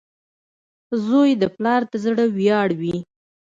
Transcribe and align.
•زوی 1.05 1.29
د 1.41 1.43
پلار 1.55 1.81
د 1.91 1.93
زړۀ 2.03 2.25
ویاړ 2.35 2.69
وي. 2.79 2.97